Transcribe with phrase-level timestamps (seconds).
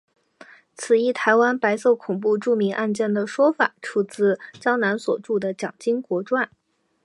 [0.73, 6.49] 此一台湾白色恐怖著名案件的说法出自江南所着的蒋经国传。